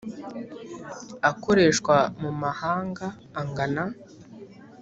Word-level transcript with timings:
Akoreshwa 1.29 1.95
mu 2.21 2.31
mahanga 2.41 3.05
angana 3.41 3.83